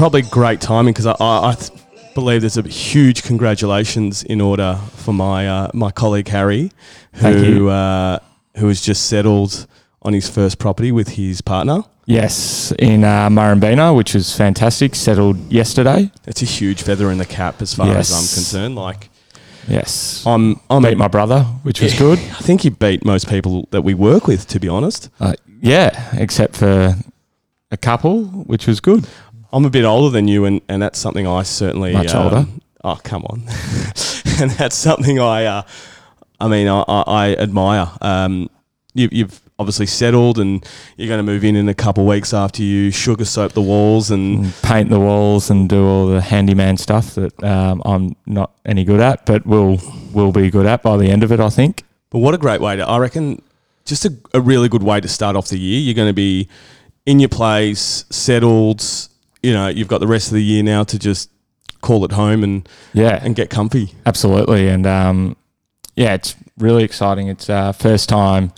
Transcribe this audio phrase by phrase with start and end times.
[0.00, 1.56] probably great timing because I, I, I
[2.14, 6.72] believe there's a huge congratulations in order for my uh, my colleague Harry,
[7.12, 8.18] who uh,
[8.56, 9.66] who has just settled
[10.00, 11.82] on his first property with his partner.
[12.06, 14.94] Yes, in uh, Murrumbeena, which was fantastic.
[14.94, 16.10] Settled yesterday.
[16.26, 18.76] It's a huge feather in the cap as far as I'm concerned.
[18.76, 19.10] Like
[19.68, 20.24] Yes.
[20.26, 22.18] I'm, I'm Beat my brother, which was good.
[22.18, 25.10] I think he beat most people that we work with, to be honest.
[25.20, 26.96] Uh, yeah, except for
[27.70, 29.06] a couple, which was good.
[29.52, 32.46] I'm a bit older than you, and, and that's something I certainly Much um, older.
[32.82, 33.40] Oh, come on,
[34.40, 35.62] and that's something I, uh,
[36.40, 37.90] I mean, I, I, I admire.
[38.00, 38.48] Um,
[38.94, 40.64] you, you've obviously settled, and
[40.96, 43.62] you're going to move in in a couple of weeks after you sugar soap the
[43.62, 48.16] walls, and And paint the walls and do all the handyman stuff that um, I'm
[48.26, 49.80] not any good at, but will
[50.12, 51.84] will be good at by the end of it, I think.
[52.08, 53.40] But what a great way to, I reckon,
[53.84, 55.78] just a, a really good way to start off the year.
[55.78, 56.48] You're going to be
[57.06, 58.82] in your place, settled.
[59.42, 61.30] You know, you've got the rest of the year now to just
[61.80, 63.94] call it home and, Yeah, and get comfy.
[64.04, 64.68] absolutely.
[64.68, 65.36] And um,
[65.96, 67.28] yeah, it's really exciting.
[67.28, 68.52] It's uh, first time,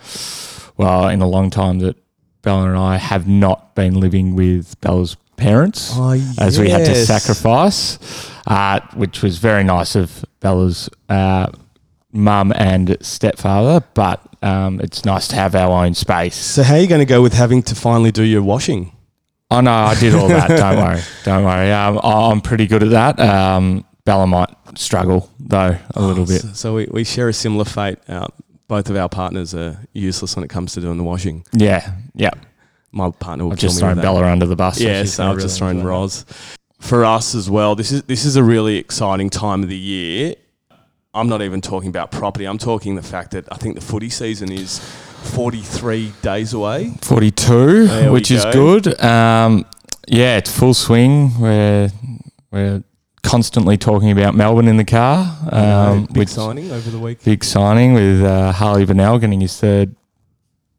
[0.77, 1.97] well, in a long time that
[2.43, 5.93] Bella and I have not been living with Bella's parents.
[5.95, 7.99] Oh, as we had to sacrifice,
[8.47, 11.47] uh, which was very nice of Bella's uh,
[12.13, 13.85] mum and stepfather.
[13.95, 16.35] But um, it's nice to have our own space.
[16.37, 18.92] So, how are you going to go with having to finally do your washing?
[19.53, 20.49] Oh no, I did all that.
[20.49, 21.71] Don't worry, don't worry.
[21.71, 23.21] Um, I'm pretty good at that.
[23.21, 26.41] Um, Bella might struggle though a little bit.
[26.41, 27.99] So, so we, we share a similar fate.
[28.09, 28.29] Uh,
[28.69, 31.45] both of our partners are useless when it comes to doing the washing.
[31.53, 32.31] Yeah, yeah.
[32.91, 34.01] My partner will I've just thrown.
[34.01, 34.81] Bella under the bus.
[34.81, 35.87] Yeah, so I've just really thrown.
[35.87, 36.25] Roz.
[36.81, 40.35] For us as well, this is this is a really exciting time of the year.
[41.15, 42.47] I'm not even talking about property.
[42.47, 44.81] I'm talking the fact that I think the footy season is
[45.23, 46.93] 43 days away.
[47.03, 48.53] 42, There which is go.
[48.81, 49.01] good.
[49.03, 49.65] Um,
[50.09, 51.39] yeah, it's full swing.
[51.41, 51.91] We're
[52.51, 52.83] we're
[53.23, 55.39] constantly talking about Melbourne in the car.
[55.51, 57.23] Um, Big signing over the week.
[57.25, 59.95] big signing with uh, Harley Bennell getting his third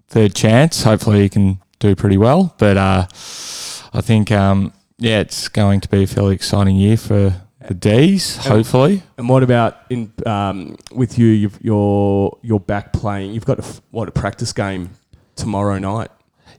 [0.09, 0.83] third chance.
[0.83, 2.53] Hopefully, he can do pretty well.
[2.57, 3.07] But uh,
[3.93, 7.33] I think um, yeah, it's going to be a fairly exciting year for
[7.67, 8.37] the D's.
[8.37, 11.27] Hopefully, And what about in um, with you?
[11.27, 13.33] You've, you're you're back playing.
[13.33, 14.91] You've got a, what a practice game
[15.35, 16.09] tomorrow night.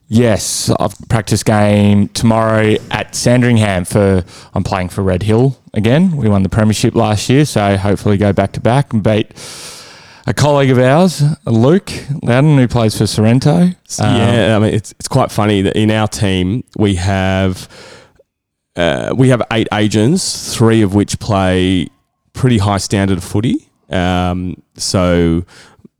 [0.07, 0.69] yes.
[0.79, 4.23] I've practice game tomorrow at Sandringham for.
[4.53, 6.17] I'm playing for Red Hill again.
[6.17, 9.31] We won the premiership last year, so hopefully go back to back and beat.
[10.27, 11.91] A colleague of ours, Luke
[12.23, 13.51] Loudon, who plays for Sorrento.
[13.59, 17.69] Um, yeah, I mean it's it's quite funny that in our team we have
[18.75, 21.87] uh, we have eight agents, three of which play
[22.33, 23.69] pretty high standard footy.
[23.89, 25.45] Um, so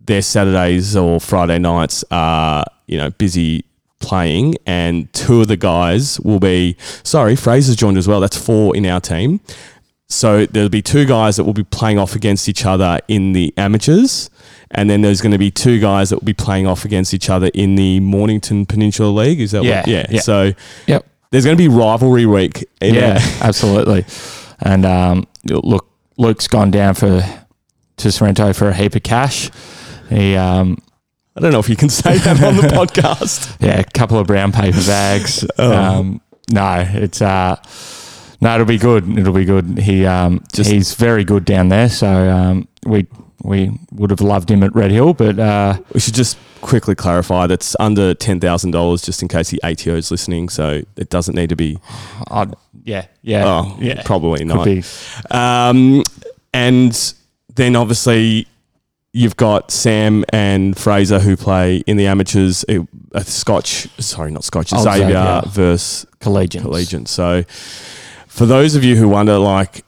[0.01, 3.65] their Saturdays or Friday nights are you know busy
[3.99, 8.19] playing, and two of the guys will be sorry, Fraser's joined as well.
[8.19, 9.39] That's four in our team.
[10.07, 13.51] So there'll be two guys that will be playing off against each other in the
[13.57, 14.29] amateurs,
[14.71, 17.29] and then there's going to be two guys that will be playing off against each
[17.29, 19.41] other in the Mornington Peninsula League.
[19.41, 19.87] Is that Yeah, what?
[19.87, 20.05] Yeah.
[20.11, 20.21] yeah.
[20.21, 20.53] So
[20.85, 21.07] Yep.
[21.31, 22.65] There's going to be rivalry week.
[22.81, 24.05] Yeah, absolutely.
[24.61, 27.23] And um, look, Luke's gone down for
[27.97, 29.49] to Sorrento for a heap of cash.
[30.09, 30.77] He, um,
[31.35, 33.57] I don't know if you can say that on the podcast.
[33.59, 35.45] yeah, a couple of brown paper bags.
[35.57, 35.73] Oh.
[35.75, 36.21] Um,
[36.51, 37.55] no, it's uh,
[38.39, 39.17] no, it'll be good.
[39.17, 39.79] It'll be good.
[39.79, 41.89] He, um, Just- he's very good down there.
[41.89, 43.07] So um, we
[43.45, 47.47] we would have loved him at Red Hill, but uh, We should just quickly clarify
[47.47, 50.49] that's under ten thousand dollars, just in case the ATO is listening.
[50.49, 51.77] So it doesn't need to be.
[52.29, 52.53] I'd,
[52.83, 54.65] yeah, yeah, Oh, yeah, probably could not.
[54.65, 54.83] be.
[55.31, 56.03] Um,
[56.53, 57.13] and
[57.55, 58.47] then obviously
[59.13, 62.65] you've got Sam and Fraser who play in the amateurs.
[62.67, 65.41] A, a Scotch, sorry, not Scotch, Xavier, Xavier.
[65.47, 66.61] versus collegians.
[66.63, 67.05] Collegian.
[67.05, 67.43] So
[68.27, 69.85] for those of you who wonder, like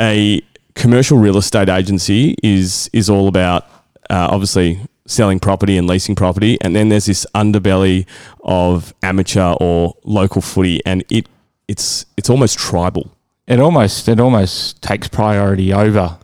[0.00, 0.40] a
[0.78, 3.64] commercial real estate agency is is all about
[4.08, 8.06] uh, obviously selling property and leasing property, and then there's this underbelly
[8.44, 11.28] of amateur or local footy, and it
[11.66, 13.10] it's it's almost tribal.
[13.46, 16.18] It almost it almost takes priority over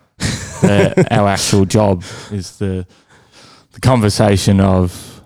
[0.61, 2.85] the, our actual job is the
[3.73, 5.21] the conversation of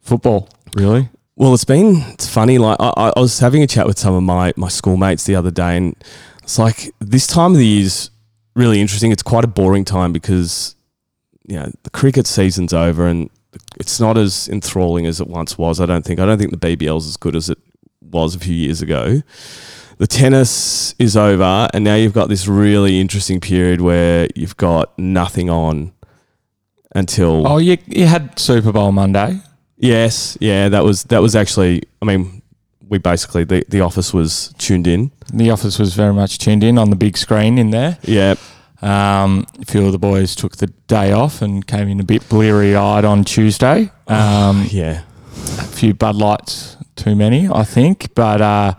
[0.00, 0.48] football.
[0.76, 2.58] Really, Well, it's been it's funny.
[2.58, 5.50] Like I, I- was having a chat with some of my my schoolmates the other
[5.50, 5.96] day, and
[6.44, 8.10] it's like this time of the year is
[8.60, 9.10] really interesting.
[9.10, 10.76] It's quite a boring time because
[11.46, 13.30] you know the cricket season's over, and
[13.78, 15.80] it's not as enthralling as it once was.
[15.80, 16.20] I don't think.
[16.20, 17.58] I don't think the BBL's as good as it
[18.00, 19.22] was a few years ago.
[19.98, 24.96] The tennis is over, and now you've got this really interesting period where you've got
[24.98, 25.92] nothing on
[26.94, 29.40] until oh, you you had Super Bowl Monday.
[29.76, 31.82] Yes, yeah, that was that was actually.
[32.02, 32.42] I mean,
[32.88, 35.12] we basically the, the office was tuned in.
[35.32, 37.98] The office was very much tuned in on the big screen in there.
[38.02, 38.34] Yeah,
[38.82, 42.26] Um, a few of the boys took the day off and came in a bit
[42.28, 43.90] bleary eyed on Tuesday.
[44.06, 45.02] Um, yeah.
[45.58, 48.14] a few Bud Lights too many, I think.
[48.14, 48.74] But uh,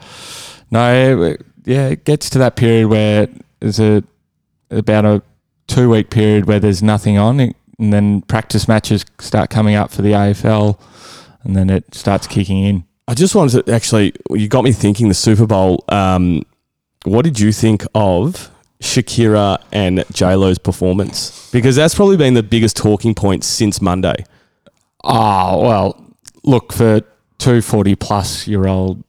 [0.72, 3.28] no, it- yeah, it gets to that period where
[3.60, 4.04] there's a
[4.72, 5.22] about a
[5.68, 7.54] two week period where there's nothing on, and
[7.94, 10.80] then practice matches start coming up for the AFL,
[11.44, 12.84] and then it starts kicking in.
[13.08, 15.84] I just wanted to actually, you got me thinking the Super Bowl.
[15.90, 16.44] Um,
[17.04, 18.50] what did you think of
[18.82, 21.50] Shakira and J Lo's performance?
[21.52, 24.26] Because that's probably been the biggest talking point since Monday.
[25.04, 26.04] Ah, well,
[26.44, 27.02] look for
[27.38, 29.04] two 40 plus year old,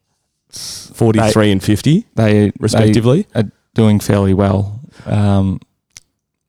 [0.50, 3.26] 43 and 50, they respectively.
[3.32, 4.80] they are doing fairly well.
[5.06, 5.60] Um,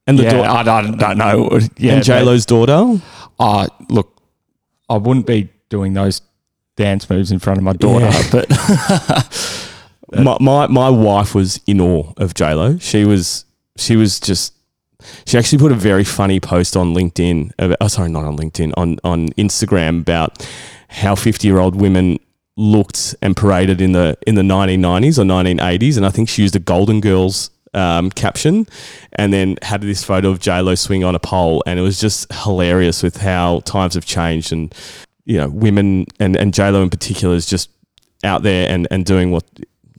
[0.06, 1.60] and the yeah, dau- I, I don't know.
[1.78, 3.02] yeah, and j-lo's daughter.
[3.40, 4.22] Uh, look,
[4.90, 6.22] I wouldn't be doing those
[6.76, 8.30] dance moves in front of my daughter, Yeah.
[8.32, 8.50] but
[10.18, 12.78] My, my my wife was in awe of J Lo.
[12.78, 13.46] She was
[13.78, 14.54] she was just
[15.26, 17.52] she actually put a very funny post on LinkedIn.
[17.60, 20.48] About, oh, sorry, not on LinkedIn on on Instagram about
[20.90, 22.20] how fifty year old women
[22.56, 26.30] looked and paraded in the in the nineteen nineties or nineteen eighties, and I think
[26.30, 27.50] she used a Golden Girls.
[27.76, 28.68] Um, caption
[29.14, 32.32] and then had this photo of Lo swing on a pole, and it was just
[32.32, 34.72] hilarious with how times have changed, and
[35.26, 37.72] you know, women and and Lo in particular is just
[38.24, 39.44] out there and and doing what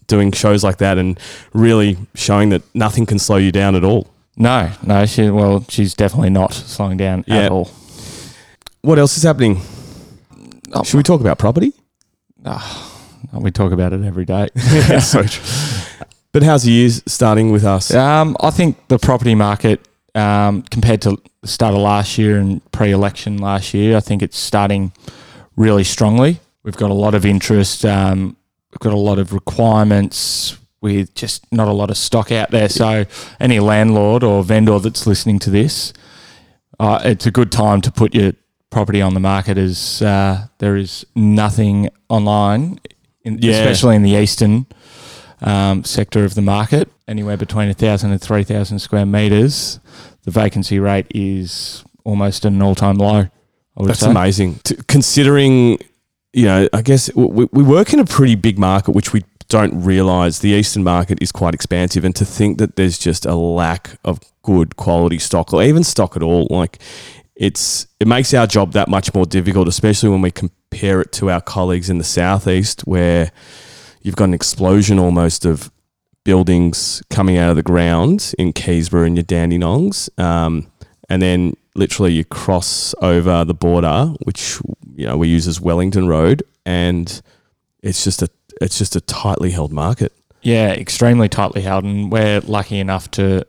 [0.07, 1.19] doing shows like that and
[1.53, 4.09] really showing that nothing can slow you down at all.
[4.37, 7.47] no, no, she well, she's definitely not slowing down Yeah.
[7.47, 7.71] at all.
[8.83, 9.61] What else is happening?
[10.73, 11.73] Oh, Should we talk about property?
[13.33, 14.49] We talk about it every day.
[15.01, 15.45] so true.
[16.33, 17.95] But how's the year starting with us?
[17.95, 19.81] um, I think the property market,
[20.15, 24.37] um, compared to the start of last year and pre-election last year, I think it's
[24.39, 24.93] starting
[25.57, 26.41] really strongly.
[26.65, 27.85] We've got a lot of interest.
[27.85, 28.37] Um,
[28.79, 32.69] got a lot of requirements with just not a lot of stock out there.
[32.69, 33.05] So
[33.41, 35.93] any landlord or vendor that's listening to this,
[36.79, 38.33] uh, it's a good time to put your
[38.71, 42.81] property on the market as uh, there is nothing online,
[43.23, 43.53] in, Yeah.
[43.55, 44.67] especially in the eastern
[45.41, 49.79] um, sector of the market, anywhere between 1,000 and 3,000 square metres.
[50.25, 53.29] The vacancy rate is almost at an all-time low.
[53.77, 54.11] That's say.
[54.11, 54.61] amazing.
[54.65, 55.79] T- considering,
[56.35, 59.85] you know, I guess we, we work in a pretty big market, which we don't
[59.85, 62.05] realize the eastern market is quite expansive.
[62.05, 66.17] And to think that there's just a lack of good quality stock or even stock
[66.17, 66.81] at all, like
[67.37, 71.31] it's it makes our job that much more difficult, especially when we compare it to
[71.31, 73.31] our colleagues in the southeast, where
[74.03, 75.71] you've got an explosion almost of
[76.25, 80.09] buildings coming out of the ground in Keysborough and your Dandenongs.
[80.19, 80.67] Um,
[81.09, 84.59] and then literally you cross over the border, which
[84.95, 87.21] you know we use as Wellington Road, and
[87.83, 88.29] it's just a
[88.61, 90.13] it's just a tightly held market.
[90.43, 93.47] Yeah, extremely tightly held, and we're lucky enough to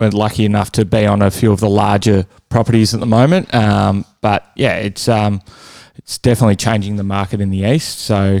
[0.00, 3.52] we're lucky enough to be on a few of the larger properties at the moment.
[3.54, 5.40] Um, but yeah, it's um,
[5.96, 8.00] it's definitely changing the market in the east.
[8.00, 8.40] So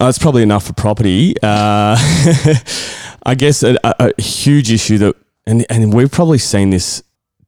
[0.00, 1.34] Uh, it's probably enough for property.
[1.42, 1.96] Uh,
[3.26, 5.14] I guess a, a, a huge issue that,
[5.46, 7.02] and, and we've probably seen this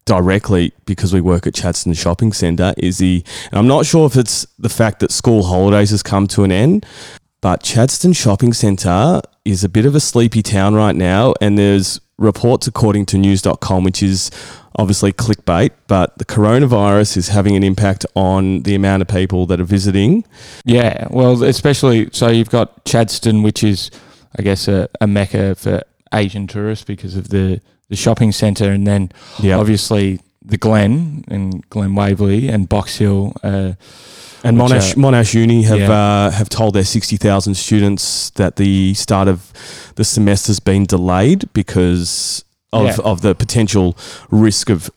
[0.06, 4.16] directly because we work at Chadstone Shopping Centre is the, and I'm not sure if
[4.16, 6.86] it's the fact that school holidays has come to an end,
[7.42, 11.34] but Chadstone Shopping Centre is a bit of a sleepy town right now.
[11.40, 14.30] And there's reports according to news.com, which is
[14.76, 19.60] obviously clickbait, but the coronavirus is having an impact on the amount of people that
[19.60, 20.24] are visiting.
[20.64, 23.90] yeah, well, especially so you've got Chadstone, which is
[24.38, 25.82] I guess a, a mecca for
[26.12, 29.58] Asian tourists because of the the shopping centre, and then Yeah.
[29.58, 33.32] obviously the Glen and Glen Waverley and Box Hill.
[33.42, 33.72] Uh,
[34.44, 35.90] And Monash, uh, Monash Uni have yeah.
[36.26, 39.52] uh, have told their sixty thousand students that the start of
[39.96, 42.96] the semester's been delayed because of, Yeah.
[43.04, 43.96] of the potential
[44.30, 44.90] risk of,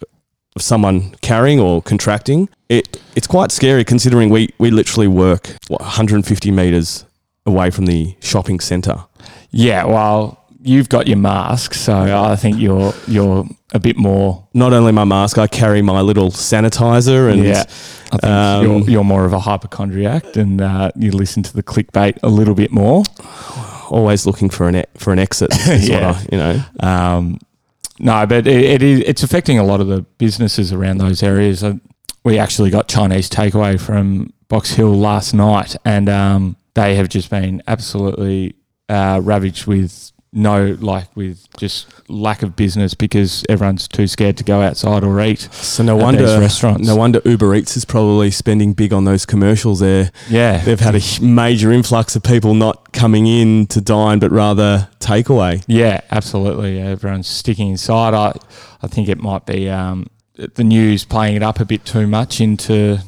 [0.56, 2.50] of someone carrying or contracting.
[2.68, 7.06] It it's quite scary considering we we literally work what, 150 meters
[7.46, 9.06] away from the shopping centre.
[9.52, 14.48] Yeah, well, you've got your mask, so I think you're you're a bit more.
[14.54, 17.64] Not only my mask, I carry my little sanitizer and yeah,
[18.12, 21.64] I think um, you're, you're more of a hypochondriac, and uh, you listen to the
[21.64, 23.04] clickbait a little bit more.
[23.90, 25.52] always looking for an e- for an exit.
[25.68, 26.12] is what Yeah.
[26.12, 26.64] I- you know.
[26.80, 27.40] Um,
[28.02, 31.64] no, but it, it is it's affecting a lot of the businesses around those areas.
[32.24, 37.30] We actually got Chinese takeaway from Box Hill last night, and um, they have just
[37.30, 38.56] been absolutely
[38.88, 44.44] uh, ravaged with no, like with just lack of business because everyone's too scared to
[44.44, 45.40] go outside or eat.
[45.52, 46.88] So no wonder restaurants.
[46.88, 50.12] No wonder Uber Eats is probably spending big on those commercials there.
[50.30, 54.88] Yeah, They've had a major influx of people not coming in to dine, but rather
[55.00, 55.64] takeaway.
[55.66, 56.80] Yeah, absolutely.
[56.80, 58.14] Everyone's sticking inside.
[58.14, 58.38] I,
[58.84, 62.40] I think it might be um, the news playing it up a bit too much
[62.40, 63.00] into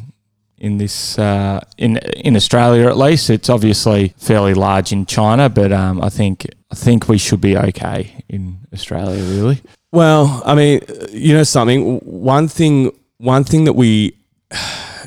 [0.58, 3.30] in this uh, in in Australia at least.
[3.30, 7.58] It's obviously fairly large in China, but um, I think I think we should be
[7.58, 9.22] okay in Australia.
[9.24, 9.62] Really,
[9.92, 12.00] Well, I mean, you know something.
[12.00, 14.16] One thing, one thing that we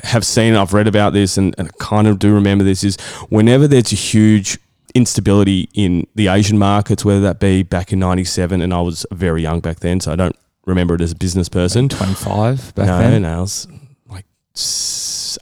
[0.03, 2.97] have seen, I've read about this, and, and I kind of do remember this is
[3.29, 4.59] whenever there's a huge
[4.93, 9.41] instability in the Asian markets, whether that be back in '97, and I was very
[9.41, 11.89] young back then, so I don't remember it as a business person.
[11.89, 13.23] twenty five back no, then.
[13.23, 13.67] no, I was
[14.07, 14.25] like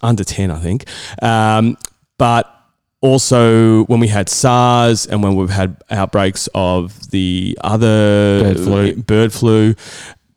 [0.01, 0.85] under 10, I think.
[1.21, 1.77] Um,
[2.17, 2.62] but
[3.03, 8.95] also when we had SARS and when we've had outbreaks of the other Bird flu.
[8.95, 9.75] bird flu,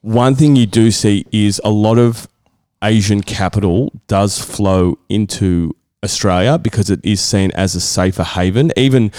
[0.01, 2.29] one thing you do see is a lot of
[2.83, 8.73] Asian capital does flow into Australia because it is seen as a safer haven.
[8.77, 9.13] Even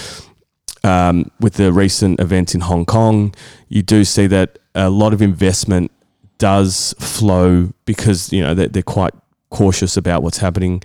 [0.84, 3.34] um, with the recent events in Hong Kong,
[3.68, 5.90] you do see that a lot of investment
[6.36, 9.14] does flow because you know they're, they're quite
[9.50, 10.82] cautious about what's happening.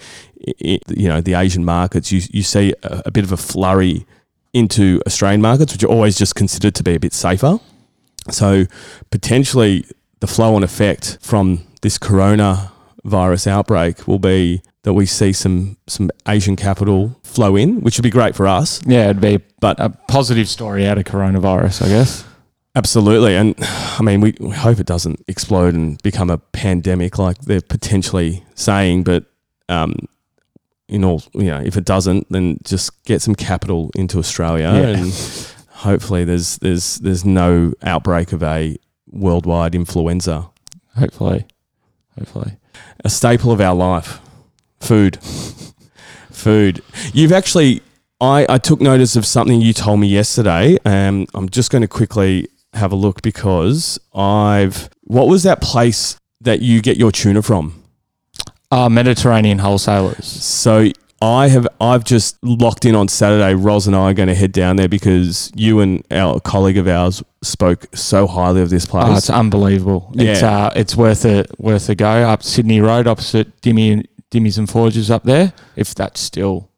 [0.57, 2.11] You know the Asian markets.
[2.11, 4.05] You you see a, a bit of a flurry
[4.53, 7.59] into Australian markets, which are always just considered to be a bit safer.
[8.29, 8.65] So
[9.11, 9.85] potentially
[10.19, 12.71] the flow on effect from this corona
[13.03, 18.03] virus outbreak will be that we see some some Asian capital flow in, which would
[18.03, 18.81] be great for us.
[18.85, 22.25] Yeah, it'd be But a positive story out of coronavirus, I guess.
[22.75, 23.35] Absolutely.
[23.35, 27.61] And I mean, we, we hope it doesn't explode and become a pandemic like they're
[27.61, 29.03] potentially saying.
[29.03, 29.25] But
[29.69, 30.07] um,
[30.87, 34.97] in all, you know, if it doesn't, then just get some capital into Australia Yeah.
[34.99, 38.77] and hopefully there's, there's, there's no outbreak of a
[39.09, 40.49] worldwide influenza.
[40.97, 41.45] Hopefully,
[42.17, 42.57] hopefully.
[43.05, 44.19] A staple of our life
[44.79, 45.17] food.
[46.31, 46.81] food.
[47.13, 47.81] You've actually,
[48.19, 50.77] I, I took notice of something you told me yesterday.
[50.85, 54.89] Um, I'm just going to quickly have a look because I've.
[55.03, 57.82] What was that place that you get your tuna from?
[58.73, 60.25] Uh, Mediterranean wholesalers.
[60.25, 60.89] So
[61.21, 61.67] I have.
[61.79, 63.53] I've just locked in on Saturday.
[63.53, 66.87] Ros and I are going to head down there because you and our colleague of
[66.87, 69.05] ours spoke so highly of this place.
[69.07, 70.11] Oh, it's unbelievable.
[70.15, 70.65] It's Yeah.
[70.67, 75.11] uh, it's worth a worth a go up Sydney Road opposite Dimmy Dimmy's and Forges
[75.11, 75.53] up there.
[75.75, 76.69] If that's still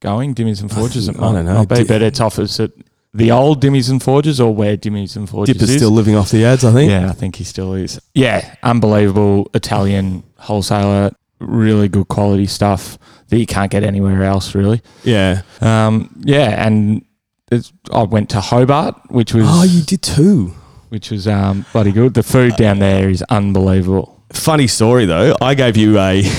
[0.00, 1.08] going, Dimmy's and Forges.
[1.08, 1.64] It I might don't know.
[1.66, 2.72] be, but it's opposite
[3.14, 5.58] the old Dimmy's and Forges or where Dimmy's and Forges is.
[5.60, 5.76] Dipper's is.
[5.76, 6.90] still living off the ads, I think.
[6.90, 7.98] yeah, I think he still is.
[8.14, 11.12] Yeah, unbelievable Italian wholesaler.
[11.40, 14.82] Really good quality stuff that you can't get anywhere else, really.
[15.04, 15.42] Yeah.
[15.60, 17.04] Um, yeah, and
[17.92, 20.52] I went to Hobart, which was Oh, you did too.
[20.88, 22.14] which was um, bloody good.
[22.14, 24.22] The food down there is unbelievable.
[24.32, 25.36] Funny story though.
[25.40, 26.22] I gave you a.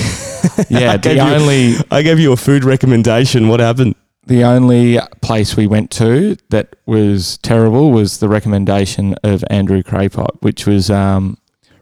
[0.70, 3.48] Yeah, the you- only I gave you a food recommendation.
[3.48, 3.94] What happened?
[4.26, 10.40] the only place we went to that was terrible was the recommendation of Andrew Craypot,
[10.40, 11.36] which was um,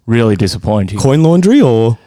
[0.06, 0.98] really disappointing.
[0.98, 1.98] Coin laundry or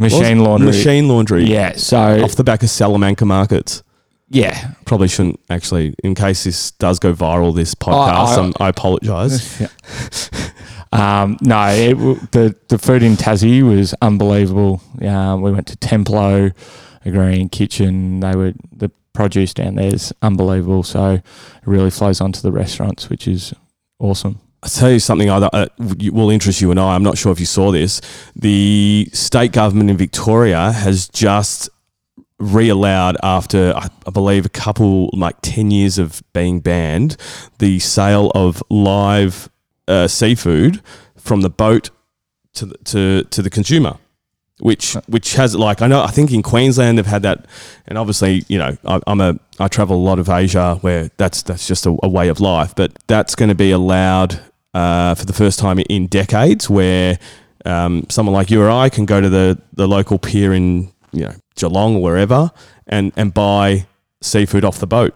[0.00, 0.66] Machine was- laundry.
[0.66, 1.44] Machine laundry.
[1.44, 3.82] Yeah, so Off the back of Salamanca markets.
[4.28, 5.94] yeah, Probably shouldn't actually.
[6.02, 9.60] In case this does go viral, this podcast, I- I, I apologise.
[10.92, 11.94] um, no, it,
[12.32, 14.80] the the food in Tassie was unbelievable.
[15.02, 16.50] Um, we went to Templo,
[17.04, 18.20] a green kitchen.
[18.20, 20.82] They were the produce down there is unbelievable.
[20.82, 21.22] So it
[21.66, 23.52] really flows onto the restaurants, which is
[23.98, 24.40] awesome.
[24.62, 26.94] I'll tell you something other uh, will interest you and I.
[26.94, 28.00] I'm not sure if you saw this.
[28.36, 31.70] The state government in Victoria has just
[32.38, 37.16] re-allowed after I, believe a couple like 10 years of being banned
[37.58, 39.50] the sale of live
[39.86, 40.80] uh, seafood
[41.16, 41.90] from the boat
[42.54, 43.98] to the, to to the consumer
[44.58, 47.46] which which has like I know I think in Queensland they've had that
[47.86, 51.42] and obviously you know I, I'm a I travel a lot of Asia where that's
[51.42, 54.40] that's just a, a way of life but that's going to be allowed
[54.74, 57.18] uh, for the first time in decades where
[57.64, 61.24] um, someone like you or I can go to the the local pier in you
[61.26, 62.50] know Geelong or wherever
[62.86, 63.86] and and buy
[64.22, 65.14] seafood off the boat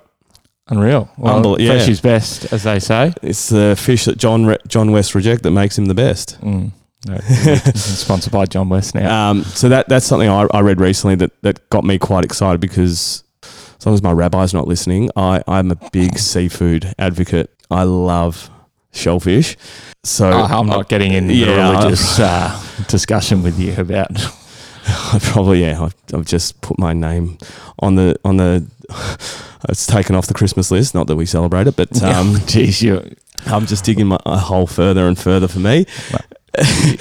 [0.68, 1.10] Unreal.
[1.18, 1.72] Well, Unbel- yeah.
[1.72, 3.12] fresh is best, as they say.
[3.22, 6.72] it's the fish that John Re- John West reject that makes him the best Mm.
[7.06, 7.18] No,
[7.74, 9.30] sponsored by John West now.
[9.30, 12.62] Um, so that that's something I, I read recently that, that got me quite excited
[12.62, 17.50] because as long as my rabbi's not listening, I, I'm a big seafood advocate.
[17.70, 18.48] I love
[18.94, 19.56] shellfish.
[20.02, 24.10] So Oh, I'm not getting into yeah, the religious uh, discussion with you about.
[24.86, 27.38] I probably yeah I've, I've just put my name
[27.78, 28.66] on the on the
[29.68, 30.94] It's taken off the Christmas list.
[30.94, 33.14] Not that we celebrate it, but um, Jeez, you,
[33.46, 35.86] I'm just digging my a hole further and further for me.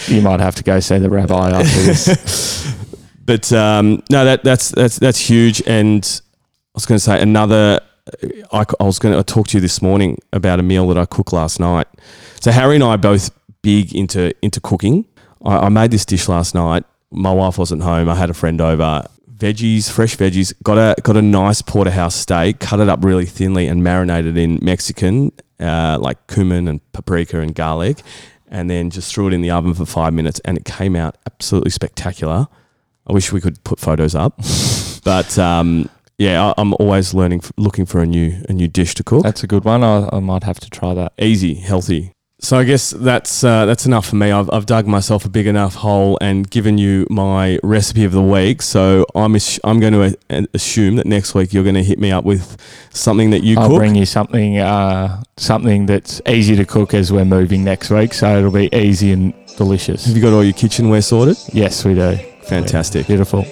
[0.07, 2.73] you might have to go see the rabbi after this.
[3.25, 5.61] But um, no, that that's that's that's huge.
[5.67, 7.81] And I was going to say another.
[8.51, 11.05] I, I was going to talk to you this morning about a meal that I
[11.05, 11.87] cooked last night.
[12.41, 13.31] So Harry and I are both
[13.61, 15.05] big into into cooking.
[15.43, 16.83] I, I made this dish last night.
[17.11, 18.09] My wife wasn't home.
[18.09, 19.05] I had a friend over.
[19.33, 20.53] Veggies, fresh veggies.
[20.63, 22.59] Got a got a nice porterhouse steak.
[22.59, 27.55] Cut it up really thinly and marinated in Mexican, uh, like cumin and paprika and
[27.55, 27.99] garlic,
[28.47, 31.17] and then just threw it in the oven for five minutes, and it came out
[31.25, 32.47] absolutely spectacular.
[33.07, 34.37] I wish we could put photos up,
[35.03, 35.89] but um,
[36.23, 39.23] yeah, I, I'm always learning, looking for a new a new dish to cook.
[39.23, 39.83] That's a good one.
[39.83, 41.11] I, I might have to try that.
[41.19, 42.11] Easy, healthy.
[42.39, 44.29] So I guess that's uh, that's enough for me.
[44.29, 48.21] I've, I've dug myself a big enough hole and given you my recipe of the
[48.21, 48.61] week.
[48.61, 51.99] So I'm ass- I'm going to a- assume that next week you're going to hit
[51.99, 52.57] me up with
[52.89, 53.63] something that you cook.
[53.63, 53.77] I'll cook.
[53.79, 58.37] bring you something uh, something that's easy to cook as we're moving next week, so
[58.37, 60.05] it'll be easy and delicious.
[60.05, 61.37] Have you got all your kitchenware sorted?
[61.53, 62.17] Yes, we do.
[62.49, 63.07] Fantastic.
[63.07, 63.45] Beautiful.